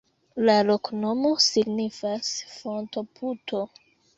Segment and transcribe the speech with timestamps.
[0.45, 3.63] La loknomo signifas: fonto-puto.